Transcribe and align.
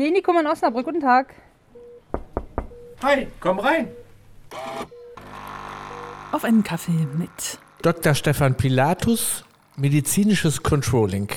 Klinikum 0.00 0.38
in 0.38 0.46
Osnabrück. 0.46 0.86
Guten 0.86 1.00
Tag. 1.02 1.34
Hi, 3.02 3.26
komm 3.38 3.58
rein. 3.58 3.88
Auf 6.32 6.42
einen 6.42 6.64
Kaffee 6.64 7.06
mit 7.18 7.58
Dr. 7.82 8.14
Stefan 8.14 8.56
Pilatus, 8.56 9.44
medizinisches 9.76 10.62
Controlling. 10.62 11.28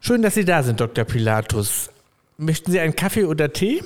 Schön, 0.00 0.22
dass 0.22 0.34
Sie 0.34 0.44
da 0.44 0.64
sind, 0.64 0.80
Dr. 0.80 1.04
Pilatus. 1.04 1.90
Möchten 2.38 2.72
Sie 2.72 2.80
einen 2.80 2.96
Kaffee 2.96 3.22
oder 3.22 3.52
Tee? 3.52 3.84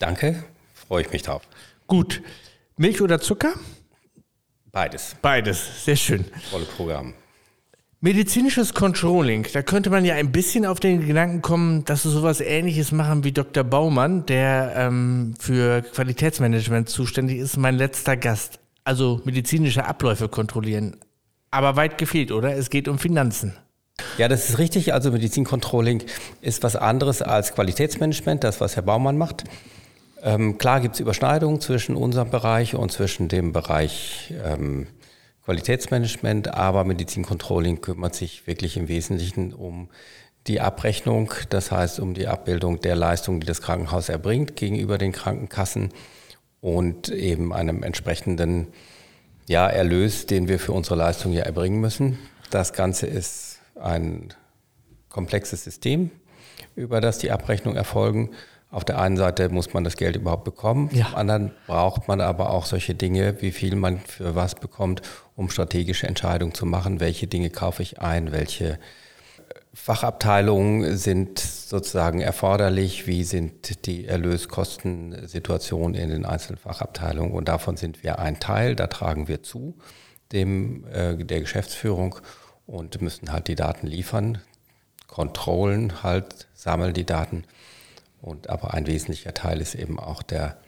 Danke, 0.00 0.42
freue 0.74 1.02
ich 1.02 1.12
mich 1.12 1.22
drauf. 1.22 1.42
Gut. 1.86 2.22
Milch 2.78 3.00
oder 3.00 3.20
Zucker? 3.20 3.52
Beides. 4.72 5.14
Beides, 5.22 5.84
sehr 5.84 5.94
schön. 5.94 6.24
Volle 6.50 6.64
Programm. 6.64 7.14
Medizinisches 8.02 8.72
Controlling, 8.72 9.46
da 9.52 9.60
könnte 9.60 9.90
man 9.90 10.06
ja 10.06 10.14
ein 10.14 10.32
bisschen 10.32 10.64
auf 10.64 10.80
den 10.80 11.06
Gedanken 11.06 11.42
kommen, 11.42 11.84
dass 11.84 12.06
wir 12.06 12.10
sowas 12.10 12.40
ähnliches 12.40 12.92
machen 12.92 13.24
wie 13.24 13.32
Dr. 13.32 13.62
Baumann, 13.62 14.24
der 14.24 14.72
ähm, 14.74 15.34
für 15.38 15.82
Qualitätsmanagement 15.82 16.88
zuständig 16.88 17.36
ist, 17.36 17.58
mein 17.58 17.74
letzter 17.74 18.16
Gast. 18.16 18.58
Also 18.84 19.20
medizinische 19.24 19.84
Abläufe 19.84 20.30
kontrollieren. 20.30 20.96
Aber 21.50 21.76
weit 21.76 21.98
gefehlt, 21.98 22.32
oder? 22.32 22.56
Es 22.56 22.70
geht 22.70 22.88
um 22.88 22.98
Finanzen. 22.98 23.54
Ja, 24.16 24.28
das 24.28 24.48
ist 24.48 24.56
richtig. 24.56 24.94
Also 24.94 25.12
Medizincontrolling 25.12 26.02
ist 26.40 26.62
was 26.62 26.76
anderes 26.76 27.20
als 27.20 27.54
Qualitätsmanagement, 27.54 28.44
das, 28.44 28.62
was 28.62 28.76
Herr 28.76 28.82
Baumann 28.82 29.18
macht. 29.18 29.44
Ähm, 30.22 30.56
klar 30.56 30.80
gibt 30.80 30.94
es 30.94 31.00
Überschneidungen 31.00 31.60
zwischen 31.60 31.96
unserem 31.96 32.30
Bereich 32.30 32.74
und 32.74 32.92
zwischen 32.92 33.28
dem 33.28 33.52
Bereich 33.52 34.32
ähm, 34.42 34.86
Qualitätsmanagement, 35.44 36.48
aber 36.54 36.84
Medizincontrolling 36.84 37.80
kümmert 37.80 38.14
sich 38.14 38.46
wirklich 38.46 38.76
im 38.76 38.88
Wesentlichen 38.88 39.52
um 39.52 39.88
die 40.46 40.60
Abrechnung, 40.60 41.32
das 41.50 41.70
heißt 41.70 42.00
um 42.00 42.14
die 42.14 42.26
Abbildung 42.26 42.80
der 42.80 42.96
Leistungen, 42.96 43.40
die 43.40 43.46
das 43.46 43.60
Krankenhaus 43.60 44.08
erbringt 44.08 44.56
gegenüber 44.56 44.98
den 44.98 45.12
Krankenkassen 45.12 45.90
und 46.60 47.08
eben 47.08 47.52
einem 47.52 47.82
entsprechenden 47.82 48.68
ja, 49.46 49.66
Erlös, 49.66 50.26
den 50.26 50.48
wir 50.48 50.58
für 50.58 50.72
unsere 50.72 50.96
Leistung 50.96 51.32
ja 51.32 51.42
erbringen 51.42 51.80
müssen. 51.80 52.18
Das 52.50 52.72
Ganze 52.72 53.06
ist 53.06 53.58
ein 53.74 54.32
komplexes 55.08 55.64
System, 55.64 56.10
über 56.76 57.00
das 57.00 57.18
die 57.18 57.30
Abrechnungen 57.30 57.76
erfolgen. 57.76 58.30
Auf 58.70 58.84
der 58.84 59.00
einen 59.00 59.16
Seite 59.16 59.48
muss 59.48 59.72
man 59.72 59.82
das 59.82 59.96
Geld 59.96 60.14
überhaupt 60.14 60.44
bekommen, 60.44 60.90
ja. 60.92 61.06
zum 61.06 61.16
anderen 61.16 61.50
braucht 61.66 62.06
man 62.06 62.20
aber 62.20 62.50
auch 62.50 62.66
solche 62.66 62.94
Dinge, 62.94 63.42
wie 63.42 63.50
viel 63.50 63.74
man 63.74 63.98
für 63.98 64.36
was 64.36 64.54
bekommt, 64.54 65.02
um 65.34 65.50
strategische 65.50 66.06
Entscheidungen 66.06 66.54
zu 66.54 66.66
machen. 66.66 67.00
Welche 67.00 67.26
Dinge 67.26 67.50
kaufe 67.50 67.82
ich 67.82 68.00
ein, 68.00 68.30
welche 68.30 68.78
Fachabteilungen 69.72 70.96
sind 70.96 71.38
sozusagen 71.38 72.20
erforderlich, 72.20 73.06
wie 73.06 73.24
sind 73.24 73.86
die 73.86 74.06
Erlöskostensituationen 74.06 75.94
in 75.94 76.10
den 76.10 76.24
einzelnen 76.24 76.58
Fachabteilungen 76.58 77.32
und 77.32 77.48
davon 77.48 77.76
sind 77.76 78.02
wir 78.02 78.18
ein 78.18 78.40
Teil, 78.40 78.76
da 78.76 78.88
tragen 78.88 79.28
wir 79.28 79.42
zu 79.42 79.74
dem 80.32 80.84
äh, 80.92 81.16
der 81.16 81.40
Geschäftsführung 81.40 82.16
und 82.66 83.00
müssen 83.00 83.32
halt 83.32 83.48
die 83.48 83.54
Daten 83.54 83.86
liefern, 83.86 84.38
kontrollen 85.06 86.02
halt, 86.02 86.46
sammeln 86.54 86.94
die 86.94 87.06
Daten 87.06 87.44
und 88.22 88.48
aber 88.48 88.74
ein 88.74 88.86
wesentlicher 88.86 89.34
Teil 89.34 89.60
ist 89.60 89.74
eben 89.74 89.98
auch 89.98 90.22
der 90.22 90.58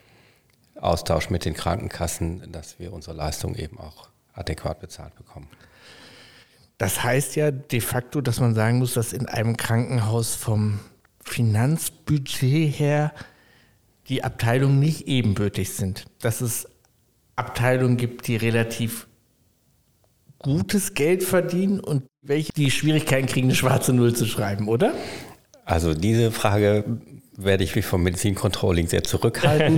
Austausch 0.80 1.30
mit 1.30 1.44
den 1.44 1.54
Krankenkassen, 1.54 2.50
dass 2.50 2.78
wir 2.78 2.92
unsere 2.92 3.16
Leistung 3.16 3.54
eben 3.54 3.78
auch 3.78 4.08
adäquat 4.32 4.80
bezahlt 4.80 5.14
bekommen. 5.16 5.48
Das 6.78 7.04
heißt 7.04 7.36
ja 7.36 7.50
de 7.50 7.80
facto, 7.80 8.20
dass 8.20 8.40
man 8.40 8.54
sagen 8.54 8.78
muss, 8.78 8.94
dass 8.94 9.12
in 9.12 9.26
einem 9.26 9.56
Krankenhaus 9.56 10.34
vom 10.34 10.80
Finanzbudget 11.24 12.78
her 12.78 13.12
die 14.08 14.24
Abteilungen 14.24 14.80
nicht 14.80 15.06
ebenbürtig 15.06 15.72
sind. 15.72 16.06
Dass 16.20 16.40
es 16.40 16.68
Abteilungen 17.36 17.96
gibt, 17.96 18.26
die 18.26 18.36
relativ 18.36 19.06
gutes 20.38 20.94
Geld 20.94 21.22
verdienen 21.22 21.78
und 21.78 22.04
welche 22.20 22.52
die 22.52 22.70
Schwierigkeiten 22.70 23.28
kriegen, 23.28 23.46
eine 23.46 23.54
schwarze 23.54 23.92
Null 23.92 24.14
zu 24.14 24.26
schreiben, 24.26 24.68
oder? 24.68 24.92
Also 25.64 25.94
diese 25.94 26.32
Frage 26.32 27.00
werde 27.36 27.64
ich 27.64 27.74
mich 27.74 27.86
vom 27.86 28.02
Medizincontrolling 28.02 28.88
sehr 28.88 29.04
zurückhalten. 29.04 29.76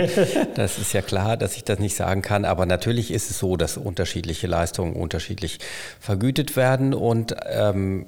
das 0.55 0.79
ist 0.79 0.93
ja 0.93 1.03
klar, 1.03 1.37
dass 1.37 1.57
ich 1.57 1.65
das 1.65 1.79
nicht 1.79 1.97
sagen 1.97 2.23
kann. 2.23 2.45
Aber 2.45 2.67
natürlich 2.67 3.11
ist 3.11 3.31
es 3.31 3.39
so, 3.39 3.57
dass 3.57 3.77
unterschiedliche 3.77 4.47
Leistungen 4.47 4.95
unterschiedlich 4.95 5.61
vergütet 6.01 6.57
werden. 6.57 6.95
Und 6.95 7.35
ähm, 7.47 8.07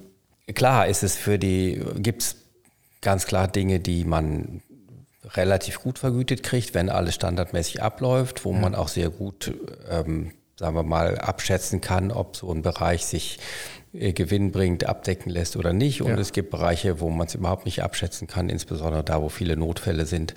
klar 0.54 0.88
ist 0.88 1.02
es 1.02 1.16
für 1.16 1.38
die, 1.38 1.82
gibt 1.96 2.22
es 2.22 2.36
ganz 3.00 3.26
klar 3.26 3.46
Dinge, 3.46 3.78
die 3.78 4.04
man 4.04 4.62
relativ 5.34 5.80
gut 5.80 5.98
vergütet 5.98 6.42
kriegt, 6.42 6.74
wenn 6.74 6.88
alles 6.88 7.14
standardmäßig 7.14 7.82
abläuft, 7.82 8.44
wo 8.44 8.52
ja. 8.52 8.58
man 8.58 8.74
auch 8.74 8.88
sehr 8.88 9.10
gut, 9.10 9.52
ähm, 9.90 10.32
sagen 10.56 10.76
wir 10.76 10.82
mal, 10.82 11.18
abschätzen 11.18 11.80
kann, 11.80 12.10
ob 12.10 12.36
so 12.36 12.52
ein 12.52 12.62
Bereich 12.62 13.04
sich 13.04 13.38
äh, 13.98 14.12
Gewinn 14.12 14.52
bringt, 14.52 14.84
abdecken 14.86 15.30
lässt 15.30 15.56
oder 15.56 15.72
nicht. 15.72 16.02
Und 16.02 16.10
ja. 16.10 16.18
es 16.18 16.32
gibt 16.32 16.50
Bereiche, 16.50 17.00
wo 17.00 17.10
man 17.10 17.26
es 17.26 17.34
überhaupt 17.34 17.66
nicht 17.66 17.82
abschätzen 17.82 18.26
kann, 18.26 18.48
insbesondere 18.48 19.04
da, 19.04 19.22
wo 19.22 19.28
viele 19.28 19.56
Notfälle 19.56 20.06
sind 20.06 20.34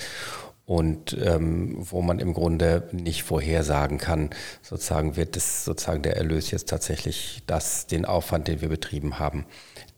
und 0.66 1.18
ähm, 1.24 1.78
wo 1.80 2.04
man 2.04 2.20
im 2.20 2.34
Grunde 2.34 2.88
nicht 2.92 3.24
vorhersagen 3.24 3.98
kann, 3.98 4.30
sozusagen 4.62 5.16
wird 5.16 5.36
es 5.36 5.66
sozusagen 5.66 6.04
der 6.04 6.16
Erlös 6.18 6.52
jetzt 6.52 6.70
tatsächlich 6.70 7.42
das, 7.48 7.88
den 7.88 8.06
Aufwand, 8.06 8.48
den 8.48 8.62
wir 8.62 8.70
betrieben 8.70 9.18
haben, 9.18 9.46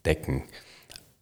decken. 0.06 0.44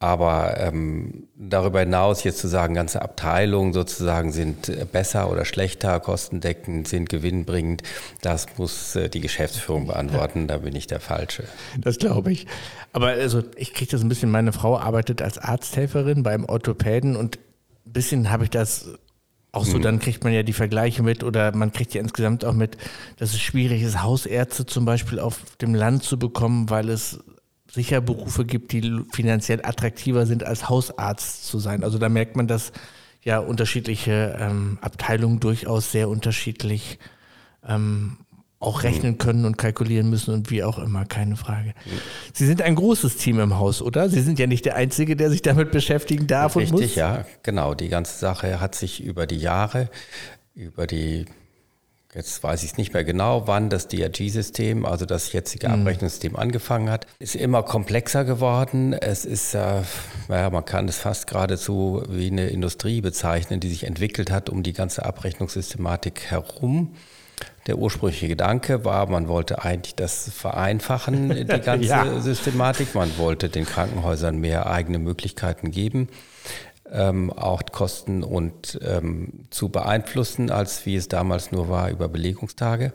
Aber 0.02 0.58
ähm, 0.58 1.28
darüber 1.36 1.82
hinaus 1.82 2.24
jetzt 2.24 2.40
zu 2.40 2.48
sagen, 2.48 2.74
ganze 2.74 3.02
Abteilungen 3.02 3.74
sozusagen 3.74 4.32
sind 4.32 4.70
äh, 4.70 4.86
besser 4.90 5.30
oder 5.30 5.44
schlechter, 5.44 6.00
kostendeckend, 6.00 6.88
sind 6.88 7.10
gewinnbringend, 7.10 7.84
das 8.22 8.48
muss 8.58 8.96
äh, 8.96 9.10
die 9.10 9.20
Geschäftsführung 9.20 9.88
beantworten. 9.88 10.48
Da 10.48 10.60
bin 10.60 10.74
ich 10.74 10.88
der 10.88 11.02
Falsche. 11.02 11.44
Das 11.78 11.98
glaube 11.98 12.32
ich. 12.32 12.48
Aber 12.94 13.08
also 13.08 13.44
ich 13.58 13.74
kriege 13.74 13.92
das 13.92 14.02
ein 14.02 14.08
bisschen, 14.08 14.32
meine 14.32 14.54
Frau 14.54 14.80
arbeitet 14.80 15.22
als 15.22 15.38
Arzthelferin 15.38 16.24
beim 16.24 16.46
Orthopäden 16.46 17.18
und 17.18 17.38
ein 17.86 17.92
bisschen 17.92 18.32
habe 18.32 18.46
ich 18.46 18.50
das 18.50 18.88
auch 19.52 19.66
so, 19.66 19.76
hm. 19.76 19.82
dann 19.82 20.00
kriegt 20.00 20.24
man 20.24 20.32
ja 20.32 20.44
die 20.44 20.54
Vergleiche 20.54 21.04
mit 21.04 21.24
oder 21.24 21.54
man 21.56 21.74
kriegt 21.74 21.94
ja 21.94 22.02
insgesamt 22.02 22.46
auch 22.46 22.54
mit, 22.54 22.78
dass 23.18 23.32
es 23.32 23.40
schwierig 23.42 23.82
ist, 23.82 24.02
Hausärzte 24.02 24.66
zum 24.66 24.86
Beispiel 24.86 25.20
auf 25.20 25.42
dem 25.60 25.74
Land 25.74 26.04
zu 26.04 26.20
bekommen, 26.20 26.70
weil 26.70 26.88
es 26.90 27.20
sicher 27.72 28.02
Berufe 28.02 28.46
gibt, 28.46 28.72
die 28.72 29.02
finanziell 29.12 29.62
attraktiver 29.64 30.26
sind, 30.26 30.44
als 30.44 30.70
Hausarzt 30.70 31.46
zu 31.46 31.60
sein. 31.60 31.84
Also 31.84 31.98
da 31.98 32.10
merkt 32.10 32.36
man, 32.36 32.48
dass 32.48 32.72
ja 33.24 33.40
unterschiedliche 33.40 34.38
ähm, 34.40 34.78
Abteilungen 34.82 35.40
durchaus 35.40 35.92
sehr 35.92 36.10
unterschiedlich 36.10 37.00
ähm, 37.68 38.18
auch 38.60 38.84
rechnen 38.84 39.18
können 39.18 39.46
und 39.46 39.58
kalkulieren 39.58 40.10
müssen 40.10 40.34
und 40.34 40.52
wie 40.52 40.64
auch 40.64 40.80
immer, 40.80 41.06
keine 41.06 41.38
Frage. 41.38 41.74
Sie 42.34 42.46
sind 42.46 42.62
ein 42.62 42.76
großes 42.76 43.16
Team 43.16 43.40
im 43.40 43.58
Haus, 43.58 43.82
oder? 43.82 44.10
Sie 44.10 44.22
sind 44.22 44.38
ja 44.38 44.48
nicht 44.48 44.66
der 44.66 44.76
Einzige, 44.76 45.16
der 45.16 45.30
sich 45.30 45.42
damit 45.42 45.72
beschäftigen 45.72 46.28
darf 46.28 46.58
Richtig, 46.58 46.72
und 46.72 46.74
muss. 46.74 46.82
Richtig, 46.82 46.98
ja, 46.98 47.26
genau. 47.42 47.74
Die 47.74 47.88
ganze 47.88 48.18
Sache 48.20 48.60
hat 48.60 48.76
sich 48.76 49.02
über 49.02 49.28
die 49.28 49.38
Jahre, 49.38 49.90
über 50.56 50.88
die 50.88 51.26
Jetzt 52.16 52.42
weiß 52.42 52.64
ich 52.64 52.72
es 52.72 52.78
nicht 52.78 52.94
mehr 52.94 53.04
genau, 53.04 53.46
wann 53.46 53.70
das 53.70 53.88
DRG-System, 53.88 54.84
also 54.84 55.06
das 55.06 55.32
jetzige 55.32 55.68
mhm. 55.68 55.82
Abrechnungssystem 55.82 56.36
angefangen 56.36 56.90
hat. 56.90 57.06
Ist 57.20 57.36
immer 57.36 57.62
komplexer 57.62 58.26
geworden. 58.26 58.94
Es 58.94 59.26
ist, 59.26 59.54
äh, 59.54 59.84
naja, 60.28 60.50
man 60.50 60.66
kann 60.66 60.88
es 60.88 60.98
fast 60.98 61.28
geradezu 61.28 62.02
wie 62.10 62.32
eine 62.32 62.48
Industrie 62.48 63.02
bezeichnen, 63.02 63.60
die 63.60 63.70
sich 63.70 63.84
entwickelt 63.84 64.32
hat 64.32 64.50
um 64.50 64.64
die 64.64 64.74
ganze 64.74 65.06
Abrechnungssystematik 65.06 66.32
herum. 66.32 66.96
Der 67.68 67.78
ursprüngliche 67.78 68.28
Gedanke 68.28 68.84
war, 68.84 69.08
man 69.08 69.28
wollte 69.28 69.64
eigentlich 69.64 69.94
das 69.94 70.32
vereinfachen, 70.32 71.30
die 71.48 71.62
ganze 71.62 71.88
ja. 71.88 72.20
Systematik. 72.20 72.96
Man 72.96 73.20
wollte 73.20 73.50
den 73.50 73.66
Krankenhäusern 73.66 74.40
mehr 74.40 74.66
eigene 74.66 74.98
Möglichkeiten 74.98 75.70
geben 75.70 76.10
ähm, 76.92 77.32
auch 77.32 77.62
Kosten 77.72 78.24
und 78.24 78.80
ähm, 78.84 79.46
zu 79.50 79.70
beeinflussen, 79.70 80.50
als 80.52 80.86
wie 80.86 80.96
es 80.96 81.08
damals 81.08 81.52
nur 81.52 81.70
war 81.70 81.90
über 81.90 82.08
Belegungstage. 82.10 82.94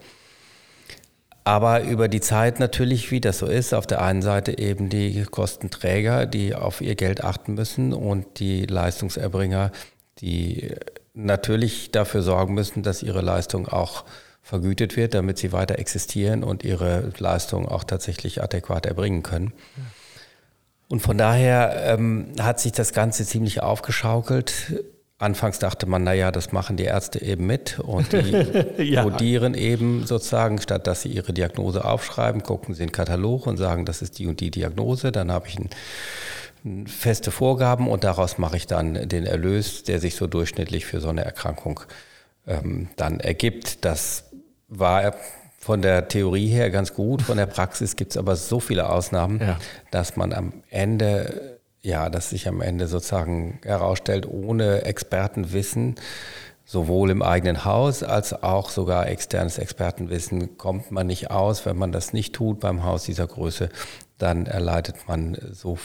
Aber 1.45 1.83
über 1.83 2.09
die 2.09 2.21
Zeit 2.21 2.59
natürlich, 2.59 3.11
wie 3.11 3.21
das 3.21 3.39
so 3.39 3.47
ist, 3.47 3.75
auf 3.75 3.87
der 3.87 4.01
einen 4.01 4.23
Seite 4.23 4.59
eben 4.59 4.89
die 4.89 5.25
Kostenträger, 5.25 6.25
die 6.25 6.55
auf 6.55 6.81
ihr 6.81 6.95
Geld 6.95 7.23
achten 7.23 7.53
müssen 7.53 7.93
und 7.93 8.39
die 8.41 8.65
Leistungserbringer, 8.65 9.71
die 10.21 10.75
natürlich 11.13 11.93
dafür 11.93 12.23
sorgen 12.23 12.55
müssen, 12.55 12.83
dass 12.83 13.03
ihre 13.03 13.21
Leistung 13.21 13.69
auch 13.69 14.05
vergütet 14.43 14.97
wird, 14.97 15.15
damit 15.15 15.37
sie 15.39 15.53
weiter 15.53 15.79
existieren 15.79 16.45
und 16.45 16.65
ihre 16.65 17.13
Leistung 17.19 17.69
auch 17.69 17.85
tatsächlich 17.85 18.43
adäquat 18.43 18.87
erbringen 18.87 19.23
können. 19.23 19.53
Ja. 19.77 19.83
Und 20.95 21.01
von 21.01 21.19
daher 21.19 21.75
ähm, 21.87 22.29
hat 22.41 22.61
sich 22.61 22.71
das 22.71 22.93
Ganze 22.93 23.27
ziemlich 23.27 23.61
aufgeschaukelt. 23.61 24.85
Anfangs 25.19 25.59
dachte 25.59 25.87
man, 25.87 26.05
naja, 26.05 26.31
das 26.31 26.53
machen 26.53 26.77
die 26.77 26.85
Ärzte 26.85 27.21
eben 27.21 27.47
mit 27.47 27.81
und 27.81 28.13
die 28.13 28.85
ja. 28.93 29.03
codieren 29.03 29.55
eben 29.55 30.07
sozusagen, 30.07 30.61
statt 30.61 30.87
dass 30.87 31.03
sie 31.03 31.09
ihre 31.09 31.33
Diagnose 31.33 31.85
aufschreiben, 31.85 32.45
gucken 32.45 32.77
sie 32.77 32.85
in 32.85 32.91
den 32.91 32.93
Katalog 32.93 33.49
und 33.49 33.57
sagen, 33.57 33.87
das 33.87 34.03
ist 34.03 34.21
die 34.21 34.29
und 34.29 34.39
die 34.39 34.53
Diagnose. 34.53 35.11
Dann 35.11 35.33
habe 35.33 35.49
ich 35.49 35.59
ein 36.65 36.87
feste 36.87 37.33
Vorgaben 37.33 37.89
und 37.89 38.05
daraus 38.05 38.39
mache 38.39 38.57
ich 38.57 38.69
dann 38.69 39.09
den 39.09 39.27
Erlös, 39.27 39.83
der 39.83 39.99
sich 39.99 40.15
so 40.15 40.29
durchschnittlich 40.29 40.87
für 40.87 41.01
so 41.01 41.09
eine 41.09 41.25
Erkrankung 41.25 41.81
ähm, 42.47 42.89
dann 42.95 43.19
ergibt. 43.19 43.85
Das 43.85 44.27
war 44.69 45.13
von 45.65 45.81
der 45.81 46.09
Theorie 46.09 46.49
her 46.49 46.71
ganz 46.71 46.93
gut, 46.93 47.23
von 47.23 47.39
der 47.39 47.47
Praxis 47.47 47.97
gibt 47.97 48.11
es 48.11 48.19
aber 48.19 48.37
so 48.37 48.61
viele 48.61 48.91
Ausnahmen, 48.91 49.41
ja. 49.41 49.57
dass 49.91 50.15
man 50.15 50.35
am 50.35 50.63
Ende, 50.69 51.59
ja, 51.81 52.11
dass 52.11 52.29
sich 52.29 52.47
am 52.49 52.61
Ende 52.61 52.87
sozusagen 52.87 53.61
herausstellt, 53.65 54.29
ohne 54.29 54.83
Expertenwissen, 54.83 55.95
sowohl 56.67 57.09
im 57.09 57.23
eigenen 57.23 57.65
Haus 57.65 58.03
als 58.03 58.43
auch 58.43 58.69
sogar 58.69 59.09
externes 59.09 59.57
Expertenwissen 59.57 60.59
kommt 60.59 60.91
man 60.91 61.07
nicht 61.07 61.31
aus. 61.31 61.65
Wenn 61.65 61.79
man 61.79 61.93
das 61.93 62.13
nicht 62.13 62.35
tut 62.35 62.61
beim 62.61 62.85
Haus 62.85 63.05
dieser 63.05 63.27
Größe, 63.27 63.71
dann 64.19 64.45
erleidet 64.45 65.09
man 65.09 65.39
so 65.51 65.79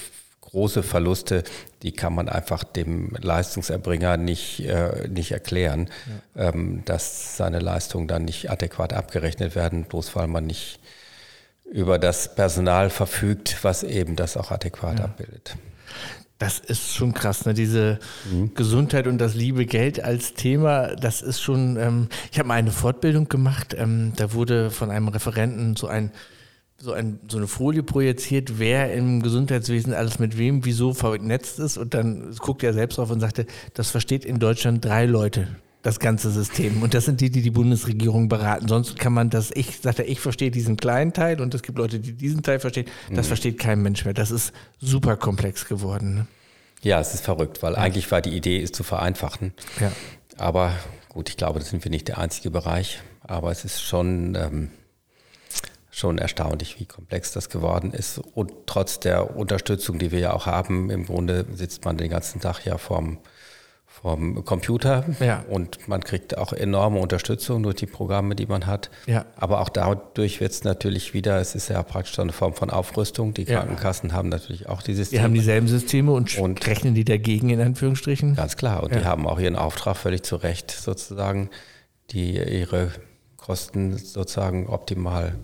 große 0.50 0.84
Verluste, 0.84 1.44
die 1.84 1.92
kann 1.92 2.14
man 2.14 2.30
einfach 2.30 2.64
dem 2.64 3.12
Leistungserbringer 3.20 4.18
nicht, 4.18 4.62
äh, 4.62 5.08
nicht 5.08 5.32
erklären, 5.32 5.90
ja. 6.36 6.50
ähm, 6.50 6.84
dass 6.86 7.38
seine 7.38 7.60
Leistungen 7.60 8.08
dann 8.08 8.26
nicht 8.26 8.50
adäquat 8.50 8.94
abgerechnet 8.94 9.56
werden, 9.56 9.86
bloß 9.86 10.16
weil 10.16 10.28
man 10.28 10.46
nicht 10.46 10.80
über 11.72 12.00
das 12.00 12.36
Personal 12.36 12.90
verfügt, 12.90 13.64
was 13.64 13.84
eben 13.84 14.16
das 14.16 14.38
auch 14.38 14.52
adäquat 14.52 15.00
ja. 15.00 15.06
abbildet. 15.06 15.56
Das 16.40 16.60
ist 16.60 16.96
schon 16.96 17.14
krass, 17.14 17.46
ne? 17.46 17.54
Diese 17.54 18.00
mhm. 18.32 18.54
Gesundheit 18.56 19.08
und 19.08 19.18
das 19.18 19.36
liebe 19.36 19.66
Geld 19.66 20.02
als 20.02 20.34
Thema, 20.36 20.96
das 20.96 21.22
ist 21.22 21.42
schon. 21.42 21.76
Ähm, 21.76 22.08
ich 22.32 22.40
habe 22.40 22.48
mal 22.48 22.56
eine 22.56 22.72
Fortbildung 22.72 23.28
gemacht, 23.28 23.76
ähm, 23.78 24.14
da 24.16 24.32
wurde 24.32 24.72
von 24.72 24.90
einem 24.90 25.10
Referenten 25.10 25.76
so 25.76 25.88
ein 25.88 26.12
so, 26.80 26.94
ein, 26.94 27.20
so 27.28 27.38
eine 27.38 27.48
Folie 27.48 27.84
projiziert, 27.84 28.58
wer 28.58 28.94
im 28.94 29.22
Gesundheitswesen 29.22 29.94
alles 29.94 30.20
mit 30.20 30.38
wem, 30.38 30.66
wieso 30.66 30.94
vernetzt 30.94 31.60
ist. 31.60 31.78
Und 31.78 31.94
dann 31.94 32.36
guckt 32.40 32.64
er 32.64 32.74
selbst 32.74 32.98
drauf 32.98 33.12
und 33.12 33.20
sagte, 33.20 33.46
das 33.74 33.90
versteht 33.92 34.26
in 34.26 34.40
Deutschland 34.40 34.84
drei 34.84 35.06
Leute, 35.06 35.48
das 35.82 36.00
ganze 36.00 36.32
System. 36.32 36.82
Und 36.82 36.94
das 36.94 37.06
sind 37.06 37.22
die, 37.22 37.30
die 37.30 37.42
die 37.42 37.52
Bundesregierung 37.52 38.30
beraten. 38.30 38.68
Sonst 38.68 38.98
kann 38.98 39.14
man 39.14 39.30
das, 39.30 39.52
ich 39.54 39.80
sagt 39.82 40.00
er, 40.00 40.08
ich 40.08 40.20
verstehe 40.20 40.52
diesen 40.52 40.78
kleinen 40.78 41.14
Teil 41.14 41.42
und 41.42 41.54
es 41.54 41.64
gibt 41.64 41.78
Leute, 41.78 42.00
die 42.00 42.14
diesen 42.14 42.44
Teil 42.44 42.60
verstehen. 42.60 42.88
Das 43.10 43.26
mhm. 43.26 43.30
versteht 43.30 43.60
kein 43.60 43.82
Mensch 43.82 44.06
mehr. 44.06 44.14
Das 44.14 44.32
ist 44.32 44.54
super 44.80 45.18
komplex 45.18 45.68
geworden. 45.68 46.16
Ne? 46.16 46.28
Ja, 46.82 47.00
es 47.02 47.14
ist 47.14 47.26
verrückt, 47.26 47.62
weil 47.62 47.74
ja. 47.74 47.80
eigentlich 47.80 48.10
war 48.12 48.22
die 48.22 48.36
Idee, 48.36 48.62
es 48.62 48.72
zu 48.72 48.84
vereinfachen. 48.84 49.54
Ja. 49.82 49.92
Aber 50.38 50.74
gut, 51.10 51.30
ich 51.30 51.36
glaube, 51.36 51.60
das 51.60 51.70
sind 51.70 51.84
wir 51.84 51.92
nicht 51.92 52.08
der 52.08 52.18
einzige 52.20 52.52
Bereich. 52.52 53.02
Aber 53.22 53.52
es 53.52 53.66
ist 53.66 53.82
schon... 53.82 54.36
Ähm, 54.36 54.70
schon 56.00 56.18
erstaunlich, 56.18 56.80
wie 56.80 56.86
komplex 56.86 57.32
das 57.34 57.50
geworden 57.50 57.92
ist. 57.92 58.20
Und 58.34 58.52
trotz 58.66 59.00
der 59.00 59.36
Unterstützung, 59.36 60.00
die 60.00 60.12
wir 60.12 60.20
ja 60.20 60.34
auch 60.34 60.46
haben, 60.46 60.90
im 60.90 61.06
Grunde 61.06 61.46
sitzt 61.54 61.86
man 61.86 61.98
den 61.98 62.10
ganzen 62.10 62.42
Tag 62.42 62.66
ja 62.66 62.78
vorm, 62.78 63.20
vorm 63.86 64.46
Computer 64.46 65.04
ja. 65.20 65.44
und 65.50 65.88
man 65.88 66.02
kriegt 66.04 66.38
auch 66.38 66.54
enorme 66.54 67.00
Unterstützung 67.00 67.64
durch 67.64 67.76
die 67.76 67.86
Programme, 67.86 68.36
die 68.36 68.46
man 68.46 68.66
hat. 68.66 68.90
Ja. 69.08 69.26
Aber 69.36 69.60
auch 69.60 69.70
dadurch 69.70 70.40
wird 70.40 70.52
es 70.52 70.64
natürlich 70.64 71.14
wieder, 71.14 71.40
es 71.40 71.54
ist 71.54 71.70
ja 71.70 71.84
praktisch 71.84 72.18
eine 72.18 72.32
Form 72.32 72.54
von 72.54 72.70
Aufrüstung. 72.70 73.34
Die 73.34 73.46
Krankenkassen 73.46 74.10
ja. 74.10 74.16
haben 74.16 74.30
natürlich 74.30 74.70
auch 74.70 74.82
die 74.82 74.94
Systeme. 74.94 75.20
Die 75.20 75.24
haben 75.24 75.34
dieselben 75.34 75.68
Systeme 75.68 76.14
und, 76.14 76.38
und 76.38 76.66
rechnen 76.66 76.96
die 76.96 77.04
dagegen 77.04 77.50
in 77.50 77.60
Anführungsstrichen? 77.60 78.36
Ganz 78.36 78.56
klar. 78.56 78.84
Und 78.84 78.96
die 78.96 79.04
haben 79.04 79.28
auch 79.28 79.40
ihren 79.40 79.58
Auftrag 79.58 79.98
völlig 79.98 80.24
zu 80.24 80.38
Recht 80.38 80.72
sozusagen, 80.72 81.50
die 82.12 82.38
ihre 82.38 82.92
Kosten 83.36 83.98
sozusagen 83.98 84.68
optimal 84.68 85.36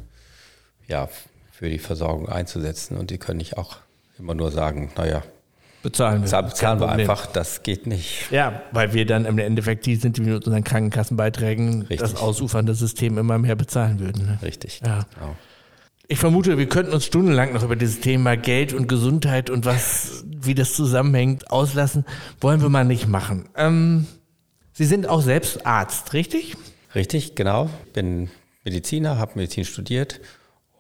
ja, 0.87 1.09
für 1.51 1.69
die 1.69 1.79
Versorgung 1.79 2.27
einzusetzen. 2.29 2.97
Und 2.97 3.11
die 3.11 3.17
können 3.17 3.37
nicht 3.37 3.57
auch 3.57 3.77
immer 4.17 4.33
nur 4.33 4.51
sagen, 4.51 4.91
naja, 4.97 5.23
bezahlen 5.85 6.23
wir. 6.23 6.41
Bezahlen 6.41 6.79
wir 6.79 6.89
einfach, 6.89 7.27
das 7.27 7.63
geht 7.63 7.85
nicht. 7.87 8.31
Ja, 8.31 8.63
weil 8.71 8.93
wir 8.93 9.05
dann 9.05 9.25
im 9.25 9.37
Endeffekt 9.37 9.85
die 9.85 9.95
sind, 9.95 10.17
die 10.17 10.21
mit 10.21 10.45
unseren 10.45 10.63
Krankenkassenbeiträgen 10.63 11.83
Richtig. 11.83 11.99
das 11.99 12.15
ausufernde 12.15 12.73
System 12.73 13.17
immer 13.17 13.37
mehr 13.37 13.55
bezahlen 13.55 13.99
würden. 13.99 14.25
Ne? 14.25 14.39
Richtig. 14.41 14.81
Ja. 14.83 15.05
Genau. 15.13 15.35
Ich 16.07 16.19
vermute, 16.19 16.57
wir 16.57 16.69
könnten 16.69 16.93
uns 16.93 17.05
stundenlang 17.05 17.53
noch 17.53 17.63
über 17.63 17.75
dieses 17.75 17.99
Thema 17.99 18.35
Geld 18.35 18.73
und 18.73 18.88
Gesundheit 18.88 19.49
und 19.49 19.65
was, 19.65 20.23
wie 20.27 20.53
das 20.53 20.73
zusammenhängt, 20.73 21.49
auslassen. 21.49 22.05
Wollen 22.41 22.61
wir 22.61 22.69
mal 22.69 22.85
nicht 22.85 23.07
machen. 23.07 23.49
Ähm, 23.55 24.05
Sie 24.73 24.85
sind 24.85 25.07
auch 25.07 25.21
selbst 25.21 25.65
Arzt, 25.65 26.13
richtig? 26.13 26.57
Richtig, 26.93 27.35
genau. 27.35 27.69
Bin 27.93 28.29
Mediziner, 28.63 29.17
habe 29.17 29.33
Medizin 29.35 29.65
studiert 29.65 30.19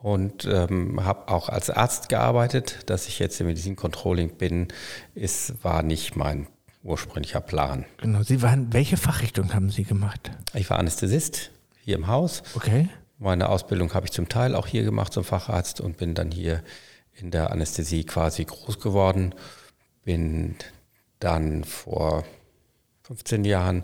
und 0.05 0.45
ähm, 0.45 1.03
habe 1.03 1.29
auch 1.29 1.49
als 1.49 1.71
Arzt 1.71 2.09
gearbeitet. 2.09 2.81
Dass 2.85 3.07
ich 3.07 3.17
jetzt 3.17 3.41
im 3.41 3.47
Medizincontrolling 3.47 4.37
bin, 4.37 4.67
ist, 5.15 5.63
war 5.63 5.81
nicht 5.81 6.15
mein 6.15 6.45
ursprünglicher 6.83 7.41
Plan. 7.41 7.85
Genau, 7.97 8.21
Sie 8.21 8.43
waren, 8.43 8.71
welche 8.71 8.97
Fachrichtung 8.97 9.55
haben 9.55 9.71
Sie 9.71 9.83
gemacht? 9.83 10.29
Ich 10.53 10.69
war 10.69 10.77
Anästhesist 10.77 11.49
hier 11.83 11.95
im 11.95 12.05
Haus. 12.05 12.43
Okay. 12.53 12.87
Meine 13.17 13.49
Ausbildung 13.49 13.95
habe 13.95 14.05
ich 14.05 14.11
zum 14.11 14.29
Teil 14.29 14.53
auch 14.53 14.67
hier 14.67 14.83
gemacht 14.83 15.11
zum 15.11 15.23
Facharzt 15.23 15.81
und 15.81 15.97
bin 15.97 16.13
dann 16.13 16.29
hier 16.29 16.63
in 17.13 17.31
der 17.31 17.49
Anästhesie 17.49 18.03
quasi 18.03 18.45
groß 18.45 18.79
geworden. 18.79 19.33
Bin 20.03 20.53
dann 21.17 21.63
vor 21.63 22.25
15 23.07 23.43
Jahren 23.43 23.81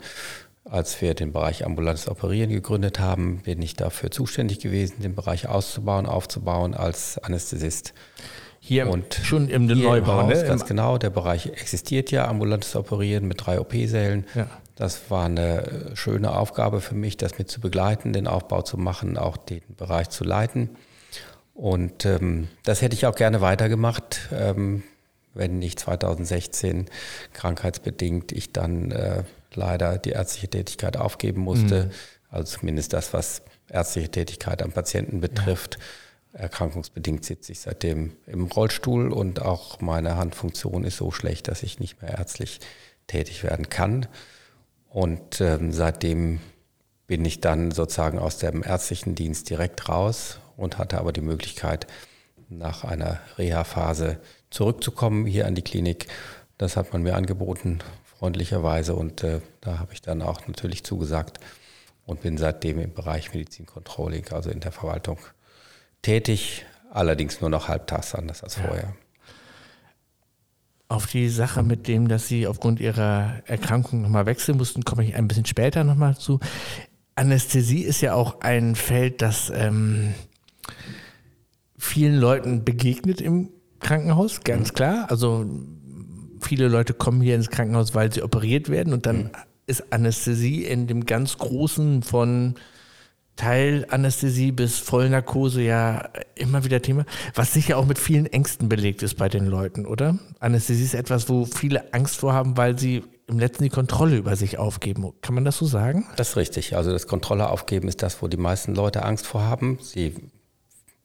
als 0.65 1.01
wir 1.01 1.13
den 1.13 1.31
Bereich 1.31 1.65
ambulantes 1.65 2.07
Operieren 2.07 2.49
gegründet 2.49 2.99
haben, 2.99 3.41
bin 3.43 3.61
ich 3.61 3.75
dafür 3.75 4.11
zuständig 4.11 4.59
gewesen, 4.59 5.01
den 5.01 5.15
Bereich 5.15 5.47
auszubauen, 5.47 6.05
aufzubauen 6.05 6.73
als 6.73 7.17
Anästhesist. 7.17 7.93
Hier 8.59 8.87
und 8.87 9.15
schon 9.15 9.49
im 9.49 9.67
hier 9.67 9.75
Neubau, 9.75 10.19
im 10.19 10.27
Haus, 10.27 10.41
ne? 10.41 10.47
ganz 10.47 10.65
genau. 10.65 10.99
Der 10.99 11.09
Bereich 11.09 11.47
existiert 11.47 12.11
ja, 12.11 12.27
ambulantes 12.27 12.75
Operieren 12.75 13.27
mit 13.27 13.45
drei 13.45 13.59
OP-Sälen. 13.59 14.25
Ja. 14.35 14.47
Das 14.75 15.09
war 15.09 15.25
eine 15.25 15.91
schöne 15.95 16.35
Aufgabe 16.35 16.79
für 16.79 16.93
mich, 16.93 17.17
das 17.17 17.39
mit 17.39 17.49
zu 17.49 17.59
begleiten, 17.59 18.13
den 18.13 18.27
Aufbau 18.27 18.61
zu 18.61 18.77
machen, 18.77 19.17
auch 19.17 19.37
den 19.37 19.61
Bereich 19.77 20.09
zu 20.09 20.23
leiten. 20.23 20.69
Und 21.55 22.05
ähm, 22.05 22.49
das 22.63 22.83
hätte 22.83 22.95
ich 22.95 23.07
auch 23.07 23.15
gerne 23.15 23.41
weitergemacht, 23.41 24.29
ähm, 24.31 24.83
wenn 25.33 25.57
nicht 25.59 25.79
2016 25.79 26.85
krankheitsbedingt 27.33 28.31
ich 28.31 28.53
dann 28.53 28.91
äh, 28.91 29.23
leider 29.55 29.97
die 29.97 30.11
ärztliche 30.11 30.49
Tätigkeit 30.49 30.97
aufgeben 30.97 31.41
musste. 31.41 31.85
Mhm. 31.85 31.91
Also 32.29 32.57
zumindest 32.57 32.93
das, 32.93 33.13
was 33.13 33.41
ärztliche 33.69 34.09
Tätigkeit 34.09 34.61
am 34.61 34.71
Patienten 34.71 35.21
betrifft. 35.21 35.77
Ja. 36.33 36.39
Erkrankungsbedingt 36.41 37.25
sitze 37.25 37.51
ich 37.51 37.59
seitdem 37.59 38.13
im 38.25 38.45
Rollstuhl 38.45 39.11
und 39.11 39.41
auch 39.41 39.81
meine 39.81 40.15
Handfunktion 40.15 40.85
ist 40.85 40.97
so 40.97 41.11
schlecht, 41.11 41.49
dass 41.49 41.61
ich 41.61 41.79
nicht 41.79 42.01
mehr 42.01 42.17
ärztlich 42.17 42.61
tätig 43.07 43.43
werden 43.43 43.69
kann. 43.69 44.07
Und 44.87 45.41
ähm, 45.41 45.73
seitdem 45.73 46.39
bin 47.07 47.25
ich 47.25 47.41
dann 47.41 47.71
sozusagen 47.71 48.19
aus 48.19 48.37
dem 48.37 48.63
ärztlichen 48.63 49.15
Dienst 49.15 49.49
direkt 49.49 49.89
raus 49.89 50.39
und 50.55 50.77
hatte 50.77 50.99
aber 50.99 51.11
die 51.11 51.21
Möglichkeit, 51.21 51.87
nach 52.47 52.83
einer 52.83 53.19
Reha-Phase 53.37 54.19
zurückzukommen 54.49 55.25
hier 55.25 55.47
an 55.47 55.55
die 55.55 55.61
Klinik. 55.61 56.07
Das 56.57 56.77
hat 56.77 56.93
man 56.93 57.01
mir 57.01 57.15
angeboten 57.15 57.79
freundlicherweise. 58.21 58.93
Und 58.95 59.23
äh, 59.23 59.41
da 59.61 59.79
habe 59.79 59.93
ich 59.93 60.01
dann 60.01 60.21
auch 60.21 60.47
natürlich 60.47 60.83
zugesagt 60.83 61.39
und 62.05 62.21
bin 62.21 62.37
seitdem 62.37 62.79
im 62.79 62.93
Bereich 62.93 63.33
Medizincontrolling, 63.33 64.29
also 64.31 64.51
in 64.51 64.59
der 64.59 64.71
Verwaltung, 64.71 65.17
tätig. 66.03 66.65
Allerdings 66.91 67.41
nur 67.41 67.49
noch 67.49 67.67
halbtags 67.67 68.13
anders 68.13 68.43
als 68.43 68.57
ja. 68.57 68.63
vorher. 68.63 68.93
Auf 70.87 71.07
die 71.07 71.29
Sache 71.29 71.63
mit 71.63 71.87
dem, 71.87 72.09
dass 72.09 72.27
Sie 72.27 72.45
aufgrund 72.45 72.79
Ihrer 72.79 73.41
Erkrankung 73.45 74.01
nochmal 74.01 74.25
wechseln 74.25 74.57
mussten, 74.57 74.83
komme 74.83 75.03
ich 75.05 75.15
ein 75.15 75.27
bisschen 75.27 75.45
später 75.45 75.83
nochmal 75.83 76.17
zu. 76.17 76.39
Anästhesie 77.15 77.81
ist 77.81 78.01
ja 78.01 78.13
auch 78.13 78.41
ein 78.41 78.75
Feld, 78.75 79.21
das 79.21 79.51
ähm, 79.55 80.13
vielen 81.77 82.17
Leuten 82.17 82.65
begegnet 82.65 83.21
im 83.21 83.49
Krankenhaus, 83.79 84.41
ganz 84.41 84.71
mhm. 84.71 84.75
klar. 84.75 85.05
Also 85.09 85.49
viele 86.41 86.67
Leute 86.67 86.93
kommen 86.93 87.21
hier 87.21 87.35
ins 87.35 87.49
Krankenhaus, 87.49 87.95
weil 87.95 88.11
sie 88.11 88.23
operiert 88.23 88.69
werden 88.69 88.93
und 88.93 89.05
dann 89.05 89.17
mhm. 89.17 89.29
ist 89.67 89.93
Anästhesie 89.93 90.65
in 90.65 90.87
dem 90.87 91.05
ganz 91.05 91.37
großen 91.37 92.03
von 92.03 92.55
Teilanästhesie 93.35 94.51
bis 94.51 94.77
Vollnarkose 94.77 95.61
ja 95.61 96.09
immer 96.35 96.63
wieder 96.63 96.81
Thema, 96.81 97.05
was 97.33 97.53
sicher 97.53 97.77
auch 97.77 97.85
mit 97.85 97.97
vielen 97.97 98.25
Ängsten 98.27 98.69
belegt 98.69 99.01
ist 99.03 99.17
bei 99.17 99.29
den 99.29 99.47
Leuten, 99.47 99.85
oder? 99.85 100.19
Anästhesie 100.39 100.83
ist 100.83 100.93
etwas, 100.93 101.29
wo 101.29 101.45
viele 101.45 101.93
Angst 101.93 102.17
vor 102.17 102.33
haben, 102.33 102.57
weil 102.57 102.77
sie 102.77 103.03
im 103.27 103.39
letzten 103.39 103.63
die 103.63 103.69
Kontrolle 103.69 104.17
über 104.17 104.35
sich 104.35 104.57
aufgeben. 104.57 105.13
Kann 105.21 105.33
man 105.33 105.45
das 105.45 105.57
so 105.57 105.65
sagen? 105.65 106.05
Das 106.17 106.29
ist 106.29 106.35
richtig. 106.35 106.75
Also 106.75 106.91
das 106.91 107.07
Kontrolle 107.07 107.49
aufgeben 107.49 107.87
ist 107.87 108.03
das, 108.03 108.21
wo 108.21 108.27
die 108.27 108.37
meisten 108.37 108.75
Leute 108.75 109.03
Angst 109.03 109.25
vor 109.25 109.43
haben. 109.43 109.79
Sie 109.81 110.13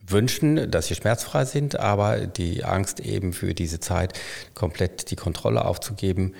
wünschen, 0.07 0.71
dass 0.71 0.87
sie 0.87 0.95
schmerzfrei 0.95 1.45
sind, 1.45 1.79
aber 1.79 2.27
die 2.27 2.63
Angst 2.63 2.99
eben 2.99 3.33
für 3.33 3.53
diese 3.53 3.79
Zeit 3.79 4.13
komplett 4.53 5.11
die 5.11 5.15
Kontrolle 5.15 5.65
aufzugeben, 5.65 6.33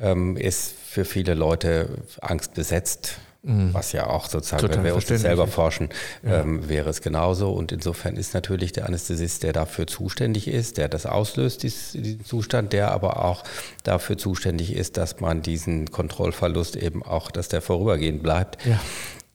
ähm, 0.00 0.36
ist 0.36 0.72
für 0.88 1.04
viele 1.04 1.34
Leute 1.34 1.88
angstbesetzt. 2.20 3.18
Mhm. 3.42 3.72
Was 3.72 3.92
ja 3.92 4.06
auch 4.06 4.28
sozusagen, 4.28 4.60
Total 4.60 4.76
wenn 4.76 4.84
wir 4.84 4.94
uns 4.94 5.06
das 5.06 5.22
selber 5.22 5.46
forschen, 5.46 5.88
Ja. 6.22 6.42
ähm, 6.42 6.68
wäre 6.68 6.90
es 6.90 7.00
genauso. 7.00 7.50
Und 7.50 7.72
insofern 7.72 8.16
ist 8.16 8.34
natürlich 8.34 8.72
der 8.72 8.84
Anästhesist, 8.84 9.44
der 9.44 9.54
dafür 9.54 9.86
zuständig 9.86 10.46
ist, 10.46 10.76
der 10.76 10.88
das 10.90 11.06
auslöst, 11.06 11.62
dies- 11.62 11.92
diesen 11.92 12.22
Zustand, 12.26 12.74
der 12.74 12.90
aber 12.92 13.24
auch 13.24 13.42
dafür 13.82 14.18
zuständig 14.18 14.74
ist, 14.76 14.98
dass 14.98 15.20
man 15.20 15.40
diesen 15.40 15.90
Kontrollverlust 15.90 16.76
eben 16.76 17.02
auch, 17.02 17.30
dass 17.30 17.48
der 17.48 17.62
vorübergehend 17.62 18.22
bleibt. 18.22 18.62
Ja. 18.66 18.78